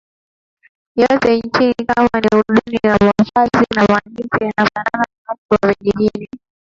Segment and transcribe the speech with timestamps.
[0.95, 4.93] yote nchini kama ni uduni wa mavazi na malazi yanafanana
[5.27, 6.29] na watu wa vijijini